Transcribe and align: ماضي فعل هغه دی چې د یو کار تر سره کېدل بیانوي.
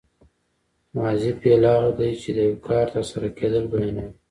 ماضي 0.97 1.29
فعل 1.41 1.63
هغه 1.73 1.91
دی 1.97 2.09
چې 2.21 2.29
د 2.37 2.39
یو 2.47 2.55
کار 2.67 2.85
تر 2.95 3.03
سره 3.11 3.27
کېدل 3.37 3.63
بیانوي. 3.71 4.05